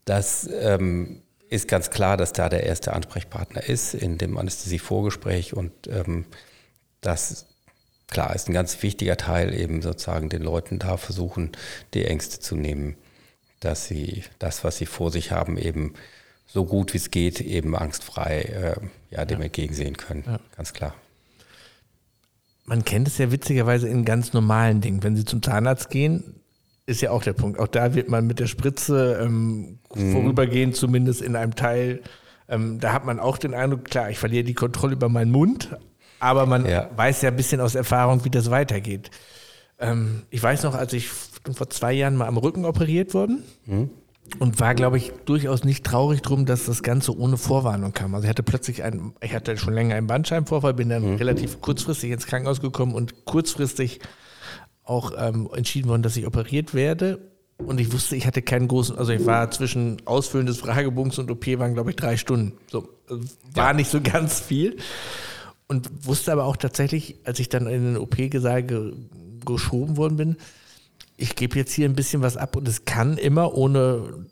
Das 0.06 0.48
ähm, 0.62 1.24
ist 1.50 1.68
ganz 1.68 1.90
klar, 1.90 2.18
dass 2.18 2.34
da 2.34 2.50
der 2.50 2.64
erste 2.64 2.94
Ansprechpartner 2.94 3.64
ist 3.64 3.94
in 3.94 4.18
dem 4.18 4.38
Anästhesievorgespräch 4.38 5.54
und 5.54 5.72
ähm, 5.88 6.26
das 7.02 7.46
klar 8.08 8.36
ist 8.36 8.50
ein 8.50 8.54
ganz 8.54 8.82
wichtiger 8.84 9.18
Teil 9.18 9.54
eben 9.54 9.82
sozusagen 9.82 10.30
den 10.30 10.42
Leuten 10.42 10.80
da 10.80 10.98
versuchen, 10.98 11.52
die 11.94 12.06
Ängste 12.06 12.40
zu 12.40 12.56
nehmen, 12.56 12.96
dass 13.60 13.88
sie 13.88 14.24
das, 14.40 14.64
was 14.64 14.78
sie 14.78 14.86
vor 14.86 15.12
sich 15.12 15.32
haben, 15.32 15.58
eben 15.58 15.94
so 16.46 16.66
gut 16.66 16.94
wie 16.94 16.98
es 16.98 17.12
geht, 17.12 17.42
eben 17.42 17.76
angstfrei 17.76 18.42
äh, 18.42 18.76
ja, 19.10 19.26
dem 19.26 19.42
entgegensehen 19.42 19.98
können. 19.98 20.40
Ganz 20.56 20.74
klar. 20.74 20.94
Man 22.66 22.84
kennt 22.84 23.08
es 23.08 23.18
ja 23.18 23.32
witzigerweise 23.32 23.88
in 23.88 24.06
ganz 24.06 24.34
normalen 24.34 24.82
Dingen. 24.82 25.04
Wenn 25.04 25.16
Sie 25.16 25.26
zum 25.26 25.44
Zahnarzt 25.44 25.90
gehen, 25.90 26.40
ist 26.88 27.02
ja 27.02 27.12
auch 27.12 27.24
der 27.24 27.34
Punkt. 27.34 27.60
Auch 27.60 27.68
da 27.68 27.96
wird 27.96 28.10
man 28.10 28.28
mit 28.28 28.40
der 28.40 28.48
Spritze 28.48 29.20
ähm, 29.22 29.80
Mhm. 29.96 30.12
vorübergehend 30.12 30.76
zumindest 30.76 31.22
in 31.22 31.36
einem 31.36 31.56
Teil, 31.56 32.02
ähm, 32.48 32.80
da 32.80 32.94
hat 32.94 33.06
man 33.06 33.20
auch 33.20 33.38
den 33.38 33.54
Eindruck, 33.54 33.86
klar, 33.86 34.10
ich 34.10 34.20
verliere 34.20 34.44
die 34.44 34.54
Kontrolle 34.54 34.94
über 34.94 35.10
meinen 35.10 35.32
Mund, 35.32 35.76
aber 36.20 36.46
man 36.46 36.66
Ja. 36.66 36.90
weiß 36.96 37.22
ja 37.24 37.30
ein 37.30 37.36
bisschen 37.36 37.60
aus 37.62 37.76
Erfahrung, 37.76 38.24
wie 38.26 38.30
das 38.30 38.52
weitergeht. 38.52 39.10
Ähm, 39.80 40.24
ich 40.30 40.42
weiß 40.44 40.64
noch, 40.64 40.76
als 40.76 40.94
ich 40.94 41.10
vor 41.10 41.70
zwei 41.70 41.94
Jahren 41.94 42.16
mal 42.16 42.28
am 42.28 42.38
Rücken 42.38 42.66
operiert 42.66 43.14
worden 43.14 43.44
und 44.40 44.60
war, 44.60 44.74
glaube 44.76 44.98
ich, 44.98 45.12
durchaus 45.26 45.64
nicht 45.64 45.84
traurig 45.86 46.22
drum, 46.22 46.46
dass 46.46 46.66
das 46.66 46.82
Ganze 46.84 47.18
ohne 47.18 47.38
Vorwarnung 47.38 47.94
kam. 47.94 48.14
Also 48.16 48.26
ich 48.26 48.30
hatte 48.30 48.44
plötzlich 48.44 48.84
einen, 48.84 49.14
ich 49.22 49.34
hatte 49.34 49.58
schon 49.58 49.74
länger 49.74 49.96
einen 49.96 50.08
Bandscheibenvorfall, 50.08 50.74
bin 50.74 50.90
dann 50.90 51.16
relativ 51.16 51.62
kurzfristig 51.62 52.12
ins 52.12 52.26
Krankenhaus 52.28 52.62
gekommen 52.62 52.94
und 52.96 53.26
kurzfristig 53.26 54.00
auch 54.86 55.12
ähm, 55.18 55.50
entschieden 55.54 55.90
worden, 55.90 56.04
dass 56.04 56.16
ich 56.16 56.26
operiert 56.26 56.74
werde. 56.74 57.20
Und 57.58 57.80
ich 57.80 57.92
wusste, 57.94 58.16
ich 58.16 58.28
hatte 58.28 58.42
keinen 58.42 58.68
großen, 58.68 58.98
also 58.98 59.14
ich 59.14 59.26
war 59.26 59.50
zwischen 59.50 60.06
Ausfüllen 60.06 60.46
des 60.46 60.58
Fragebogens 60.58 61.18
und 61.20 61.32
OP 61.32 61.48
waren, 61.58 61.74
glaube 61.74 61.92
ich, 61.92 61.96
drei 61.96 62.18
Stunden. 62.18 62.58
So, 62.70 62.90
also 63.10 63.24
war 63.54 63.74
nicht 63.74 63.90
so 63.90 64.02
ganz 64.02 64.40
viel. 64.40 64.78
Und 65.68 65.90
wusste 66.06 66.32
aber 66.32 66.46
auch 66.46 66.58
tatsächlich, 66.58 67.16
als 67.24 67.40
ich 67.40 67.50
dann 67.50 67.68
in 67.68 67.94
den 67.94 67.98
OP-Saal 67.98 68.64
ge 68.64 68.94
geschoben 69.46 69.96
worden 69.96 70.18
bin, 70.18 70.38
ich 71.18 71.36
gebe 71.36 71.56
jetzt 71.56 71.72
hier 71.72 71.88
ein 71.88 71.96
bisschen 71.96 72.24
was 72.24 72.36
ab 72.36 72.56
und 72.56 72.68
es 72.68 72.84
kann 72.86 73.18
immer 73.18 73.54
ohne 73.54 74.26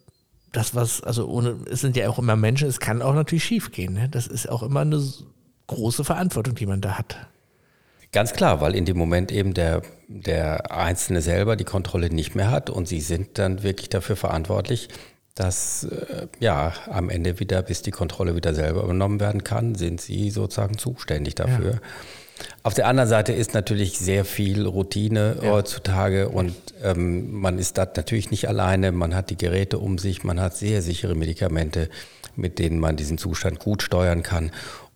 das, 0.52 0.76
was, 0.76 1.02
also 1.02 1.28
ohne, 1.28 1.58
es 1.70 1.82
sind 1.82 1.96
ja 1.96 2.10
auch 2.10 2.20
immer 2.20 2.36
Menschen, 2.36 2.68
es 2.68 2.80
kann 2.80 3.02
auch 3.02 3.14
natürlich 3.14 3.44
schief 3.44 3.72
gehen. 3.72 3.94
Ne? 3.94 4.10
Das 4.10 4.28
ist 4.28 4.50
auch 4.50 4.64
immer 4.64 4.82
eine 4.82 5.04
große 5.68 6.04
Verantwortung, 6.04 6.56
die 6.56 6.66
man 6.66 6.82
da 6.82 6.98
hat. 6.98 7.28
Ganz 8.13 8.34
klar, 8.34 8.62
weil 8.62 8.75
in 8.75 8.86
dem 8.86 8.96
Moment 8.96 9.32
eben 9.32 9.55
der, 9.55 9.82
der 10.08 10.72
Einzelne 10.72 11.22
selber 11.22 11.55
die 11.55 11.63
Kontrolle 11.63 12.12
nicht 12.12 12.36
mehr 12.36 12.51
hat 12.51 12.70
und 12.70 12.88
sie 12.88 13.01
sind 13.01 13.39
dann 13.39 13.63
wirklich 13.63 13.89
dafür 13.89 14.15
verantwortlich, 14.15 14.88
dass 15.34 15.86
äh, 15.86 16.27
ja 16.39 16.74
am 16.91 17.10
Ende 17.10 17.39
wieder, 17.39 17.63
bis 17.63 17.82
die 17.82 17.89
Kontrolle 17.89 18.36
wieder 18.36 18.53
selber 18.53 18.84
übernommen 18.84 19.20
werden 19.20 19.43
kann, 19.43 19.74
sind 19.74 20.00
sie 20.00 20.29
sozusagen 20.29 20.77
zuständig 20.77 21.34
dafür. 21.34 21.82
Auf 22.62 22.75
der 22.75 22.88
anderen 22.88 23.10
Seite 23.10 23.34
ist 23.34 23.55
natürlich 23.55 23.98
sehr 23.98 24.25
viel 24.25 24.65
Routine 24.67 25.38
heutzutage 25.41 26.29
und 26.29 26.55
ähm, 26.84 27.32
man 27.32 27.58
ist 27.58 27.79
da 27.79 27.86
natürlich 27.86 28.29
nicht 28.32 28.48
alleine. 28.48 28.91
Man 28.91 29.15
hat 29.15 29.32
die 29.32 29.38
Geräte 29.38 29.79
um 29.79 29.98
sich, 29.98 30.24
man 30.24 30.39
hat 30.39 30.55
sehr 30.55 30.82
sichere 30.82 31.15
Medikamente, 31.15 31.89
mit 32.36 32.60
denen 32.60 32.79
man 32.79 32.96
diesen 32.96 33.17
Zustand 33.17 33.60
gut 33.60 33.82
steuern 33.82 34.24
kann. 34.24 34.51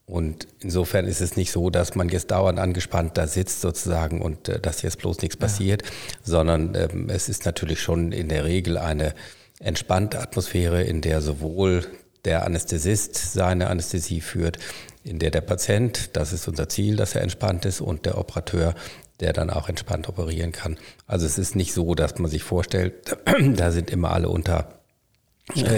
Und 0.09 0.47
insofern 0.61 1.05
ist 1.05 1.19
es 1.19 1.35
nicht 1.35 1.51
so, 1.51 1.69
dass 1.69 1.95
man 1.95 2.07
jetzt 2.07 2.31
dauernd 2.31 2.59
angespannt 2.59 3.17
da 3.17 3.27
sitzt 3.27 3.59
sozusagen 3.59 4.21
und 4.21 4.47
äh, 4.47 4.59
dass 4.59 4.81
jetzt 4.81 4.99
bloß 4.99 5.21
nichts 5.21 5.35
passiert, 5.35 5.83
sondern 6.23 6.73
ähm, 6.75 7.09
es 7.09 7.27
ist 7.27 7.45
natürlich 7.45 7.81
schon 7.81 8.13
in 8.13 8.29
der 8.29 8.45
Regel 8.45 8.77
eine 8.77 9.13
entspannte 9.59 10.19
Atmosphäre, 10.21 10.81
in 10.83 11.01
der 11.01 11.21
sowohl 11.21 11.85
der 12.23 12.45
Anästhesist 12.45 13.33
seine 13.33 13.67
Anästhesie 13.67 14.21
führt, 14.21 14.59
in 15.03 15.19
der 15.19 15.31
der 15.31 15.41
Patient, 15.41 16.15
das 16.15 16.31
ist 16.31 16.47
unser 16.47 16.69
Ziel, 16.69 16.95
dass 16.95 17.13
er 17.13 17.21
entspannt 17.21 17.65
ist, 17.65 17.81
und 17.81 18.05
der 18.05 18.17
Operateur, 18.17 18.75
der 19.19 19.33
dann 19.33 19.49
auch 19.49 19.67
entspannt 19.67 20.07
operieren 20.07 20.53
kann. 20.53 20.77
Also 21.05 21.25
es 21.25 21.37
ist 21.37 21.55
nicht 21.55 21.73
so, 21.73 21.95
dass 21.95 22.17
man 22.17 22.31
sich 22.31 22.43
vorstellt, 22.43 23.17
da 23.55 23.71
sind 23.71 23.89
immer 23.89 24.11
alle 24.11 24.29
unter 24.29 24.76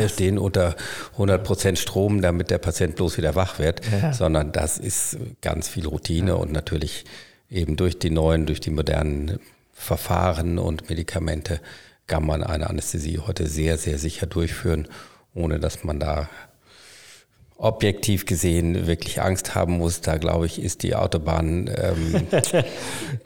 stehen 0.10 0.38
unter 0.38 0.76
100 1.14 1.44
Prozent 1.44 1.80
Strom, 1.80 2.22
damit 2.22 2.50
der 2.50 2.58
Patient 2.58 2.96
bloß 2.96 3.18
wieder 3.18 3.36
wach 3.36 3.60
wird, 3.60 3.82
Ja. 3.92 4.14
sondern 4.14 4.52
das 4.52 4.78
ist 4.78 5.18
ganz 5.42 5.68
viel 5.68 5.86
Routine 5.88 6.36
und 6.38 6.52
natürlich 6.52 7.06
eben 7.50 7.76
durch 7.76 8.00
die 8.00 8.10
neuen, 8.10 8.46
durch 8.46 8.60
die 8.60 8.72
modernen 8.72 9.40
Verfahren 9.74 10.60
und 10.60 10.90
Medikamente 10.90 11.62
kann 12.08 12.26
man 12.26 12.44
eine 12.44 12.70
Anästhesie 12.70 13.20
heute 13.20 13.48
sehr, 13.48 13.78
sehr 13.78 13.98
sicher 13.98 14.26
durchführen, 14.26 14.88
ohne 15.34 15.60
dass 15.60 15.84
man 15.84 16.00
da 16.00 16.28
objektiv 17.60 18.26
gesehen 18.26 18.88
wirklich 18.88 19.22
Angst 19.22 19.54
haben 19.54 19.78
muss. 19.78 20.00
Da 20.00 20.18
glaube 20.18 20.46
ich, 20.46 20.62
ist 20.62 20.82
die 20.82 20.96
Autobahn 20.96 21.70
ähm, 21.76 22.28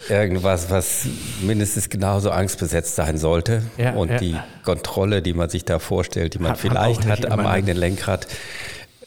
irgendwas, 0.09 0.71
was 0.71 1.05
mindestens 1.41 1.89
genauso 1.89 2.31
angstbesetzt 2.31 2.95
sein 2.95 3.17
sollte. 3.17 3.61
Ja, 3.77 3.93
und 3.93 4.09
ja. 4.09 4.17
die 4.17 4.35
Kontrolle, 4.63 5.21
die 5.21 5.33
man 5.33 5.49
sich 5.49 5.65
da 5.65 5.77
vorstellt, 5.77 6.33
die 6.33 6.39
man 6.39 6.51
Hat 6.51 6.57
vielleicht 6.57 7.05
hat 7.05 7.31
am 7.31 7.41
ne? 7.41 7.47
eigenen 7.47 7.77
Lenkrad, 7.77 8.27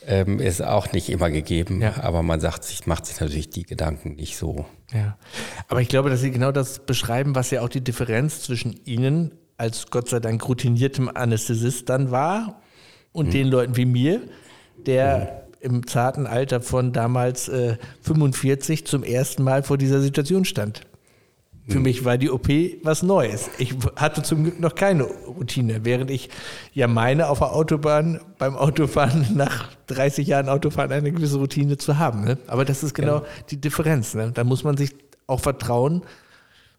ähm, 0.07 0.39
ist 0.39 0.63
auch 0.63 0.93
nicht 0.93 1.09
immer 1.09 1.31
gegeben. 1.31 1.83
Ja. 1.83 1.95
Aber 2.03 2.23
man 2.23 2.39
sagt 2.39 2.63
sich, 2.63 2.87
macht 2.87 3.07
sich 3.07 3.19
natürlich 3.19 3.51
die 3.51 3.65
Gedanken 3.65 4.15
nicht 4.15 4.37
so. 4.37 4.65
Ja. 4.95 5.19
Aber 5.67 5.81
ich 5.81 5.89
glaube, 5.89 6.09
dass 6.09 6.21
Sie 6.21 6.31
genau 6.31 6.53
das 6.53 6.79
beschreiben, 6.79 7.35
was 7.35 7.51
ja 7.51 7.63
auch 7.63 7.69
die 7.69 7.83
Differenz 7.83 8.43
zwischen 8.43 8.79
Ihnen 8.85 9.33
als 9.57 9.91
Gott 9.91 10.09
sei 10.09 10.21
Dank 10.21 10.47
routiniertem 10.47 11.11
Anästhesist 11.13 11.89
dann 11.89 12.13
war 12.13 12.63
und 13.11 13.35
den 13.35 13.49
Leuten 13.49 13.77
wie 13.77 13.87
mir, 13.87 14.21
der 14.87 15.47
im 15.61 15.87
zarten 15.87 16.27
Alter 16.27 16.61
von 16.61 16.93
damals 16.93 17.49
äh, 17.49 17.77
45 18.03 18.87
zum 18.87 19.03
ersten 19.03 19.43
Mal 19.43 19.63
vor 19.63 19.79
dieser 19.79 20.01
Situation 20.01 20.45
stand. 20.45 20.83
Für 21.69 21.81
mich 21.81 22.05
war 22.05 22.17
die 22.17 22.31
OP 22.31 22.49
was 22.85 23.03
Neues. 23.03 23.51
Ich 23.59 23.75
hatte 23.97 24.23
zum 24.23 24.45
Glück 24.45 24.61
noch 24.61 24.77
keine 24.77 25.03
Routine, 25.03 25.85
während 25.85 26.13
ich 26.13 26.31
ja 26.73 26.87
meine, 26.87 27.29
auf 27.29 27.39
der 27.39 27.53
Autobahn 27.53 28.21
beim 28.39 28.57
Autofahren 28.57 29.27
nach 29.35 29.69
30 29.89 30.29
Jahren 30.29 30.49
Autofahren 30.49 30.93
eine 30.93 31.11
gewisse 31.11 31.39
Routine 31.39 31.77
zu 31.77 31.99
haben. 31.99 32.25
Ne? 32.25 32.39
Aber 32.47 32.65
das 32.65 32.85
ist 32.85 32.95
genau 32.95 33.25
die 33.51 33.61
Differenz. 33.61 34.15
Ne? 34.15 34.31
Da 34.33 34.45
muss 34.45 34.63
man 34.63 34.77
sich 34.77 34.95
auch 35.27 35.41
vertrauen 35.41 36.03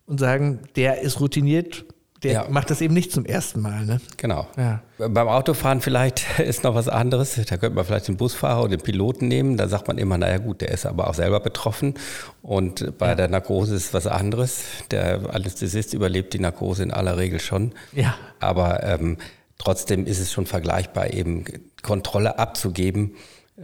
und 0.05 0.21
sagen, 0.21 0.61
der 0.77 1.01
ist 1.01 1.19
routiniert, 1.19 1.83
der 2.23 2.31
Ja. 2.31 2.45
macht 2.49 2.69
das 2.69 2.81
eben 2.81 2.93
nicht 2.93 3.11
zum 3.11 3.25
ersten 3.25 3.61
Mal. 3.61 3.85
Ne? 3.85 4.01
Genau. 4.17 4.47
Ja. 4.57 4.81
Beim 4.97 5.27
Autofahren 5.27 5.81
vielleicht 5.81 6.39
ist 6.39 6.63
noch 6.63 6.73
was 6.75 6.87
anderes. 6.87 7.35
Da 7.35 7.57
könnte 7.57 7.75
man 7.75 7.85
vielleicht 7.85 8.07
den 8.07 8.17
Busfahrer 8.17 8.61
oder 8.61 8.77
den 8.77 8.81
Piloten 8.81 9.27
nehmen. 9.27 9.57
Da 9.57 9.67
sagt 9.67 9.87
man 9.87 9.97
immer, 9.97 10.17
naja 10.17 10.37
gut, 10.39 10.61
der 10.61 10.69
ist 10.69 10.85
aber 10.85 11.07
auch 11.09 11.13
selber 11.13 11.39
betroffen. 11.39 11.93
Und 12.41 12.97
bei 12.97 13.13
der 13.15 13.27
Narkose 13.27 13.75
ist 13.75 13.93
was 13.93 14.07
anderes. 14.07 14.61
Der 14.91 15.33
Anästhesist 15.33 15.93
überlebt 15.93 16.33
die 16.33 16.39
Narkose 16.39 16.83
in 16.83 16.91
aller 16.91 17.17
Regel 17.17 17.39
schon. 17.39 17.73
Ja. 17.93 18.15
Aber 18.39 18.83
ähm, 18.83 19.17
trotzdem 19.57 20.05
ist 20.05 20.19
es 20.19 20.31
schon 20.31 20.45
vergleichbar, 20.45 21.13
eben 21.13 21.45
Kontrolle 21.83 22.39
abzugeben. 22.39 23.15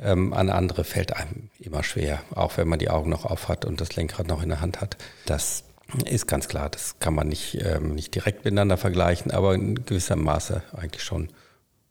Ähm, 0.02 0.34
an 0.34 0.50
andere 0.50 0.84
fällt 0.84 1.16
einem 1.16 1.50
immer 1.60 1.84
schwer, 1.84 2.20
auch 2.34 2.58
wenn 2.58 2.68
man 2.68 2.80
die 2.80 2.90
Augen 2.90 3.10
noch 3.12 3.26
auf 3.26 3.48
hat 3.48 3.64
und 3.66 3.80
das 3.80 3.96
Lenkrad 3.96 4.28
noch 4.28 4.42
in 4.42 4.50
der 4.50 4.60
Hand 4.62 4.82
hat. 4.82 4.98
Das 5.28 5.64
ist 6.06 6.28
ganz 6.28 6.48
klar, 6.48 6.70
das 6.70 7.00
kann 7.00 7.14
man 7.14 7.28
nicht, 7.28 7.58
ähm, 7.62 7.96
nicht 7.96 8.16
direkt 8.16 8.46
miteinander 8.46 8.78
vergleichen, 8.78 9.32
aber 9.32 9.56
in 9.56 9.86
gewissem 9.86 10.24
Maße 10.24 10.64
eigentlich 10.74 11.04
schon. 11.04 11.30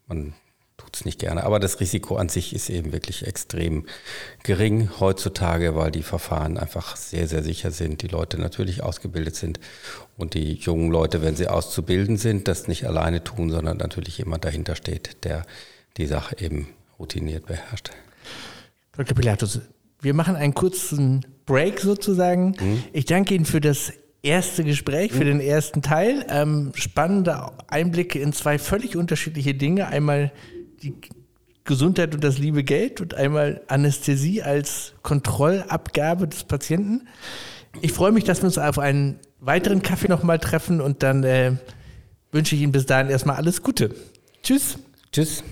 Man 0.07 0.35
tut 0.77 0.97
es 0.97 1.05
nicht 1.05 1.19
gerne. 1.19 1.45
Aber 1.45 1.61
das 1.61 1.81
Risiko 1.81 2.17
an 2.17 2.29
sich 2.29 2.55
ist 2.55 2.71
eben 2.71 2.93
wirklich 2.93 3.27
extrem 3.27 3.87
gering 4.43 4.91
heutzutage, 5.01 5.75
weil 5.75 5.91
die 5.91 6.03
Verfahren 6.03 6.59
einfach 6.59 6.97
sehr, 6.97 7.29
sehr 7.29 7.43
sicher 7.43 7.71
sind, 7.71 8.03
die 8.03 8.09
Leute 8.09 8.39
natürlich 8.39 8.83
ausgebildet 8.83 9.37
sind 9.37 9.61
und 10.17 10.35
die 10.35 10.55
jungen 10.55 10.91
Leute, 10.91 11.23
wenn 11.23 11.37
sie 11.37 11.49
auszubilden 11.49 12.17
sind, 12.17 12.49
das 12.49 12.69
nicht 12.69 12.87
alleine 12.87 13.25
tun, 13.25 13.51
sondern 13.51 13.77
natürlich 13.77 14.19
jemand 14.19 14.45
dahinter 14.45 14.77
steht, 14.77 15.25
der 15.25 15.45
die 15.97 16.07
Sache 16.07 16.37
eben 16.39 16.69
routiniert 16.99 17.47
beherrscht. 17.47 17.91
Dr. 18.97 19.17
Pilatus, 19.17 19.61
wir 20.03 20.15
machen 20.15 20.37
einen 20.37 20.55
kurzen 20.55 21.25
Break 21.47 21.81
sozusagen. 21.81 22.55
Ich 22.93 23.07
danke 23.07 23.35
Ihnen 23.35 23.47
für 23.47 23.61
das 23.61 23.93
erste 24.23 24.65
Gespräch, 24.65 25.13
für 25.13 25.25
den 25.25 25.41
ersten 25.41 25.83
Teil. 25.83 26.27
Ähm, 26.29 26.73
spannende 26.75 27.51
Einblicke 27.69 28.19
in 28.19 28.33
zwei 28.33 28.59
völlig 28.59 28.97
unterschiedliche 28.97 29.55
Dinge. 29.55 29.89
Einmal 29.89 30.33
die 30.83 30.95
Gesundheit 31.65 32.15
und 32.15 32.25
das 32.25 32.39
liebe 32.39 32.65
Geld 32.65 33.01
und 33.01 33.15
einmal 33.15 33.63
Anästhesie 33.69 34.43
als 34.43 34.95
Kontrollabgabe 35.03 36.27
des 36.27 36.45
Patienten. 36.45 37.07
Ich 37.81 37.93
freue 37.93 38.13
mich, 38.13 38.25
dass 38.25 38.43
wir 38.43 38.47
uns 38.47 38.59
auf 38.59 38.79
einen 38.79 39.19
weiteren 39.41 39.83
Kaffee 39.83 40.09
nochmal 40.09 40.39
treffen 40.39 40.81
und 40.81 41.03
dann 41.03 41.25
äh, 41.25 41.53
wünsche 42.33 42.55
ich 42.57 42.63
Ihnen 42.63 42.73
bis 42.73 42.87
dahin 42.87 43.11
erstmal 43.11 43.37
alles 43.37 43.63
Gute. 43.63 43.95
Tschüss. 44.43 44.79
Tschüss. 45.13 45.45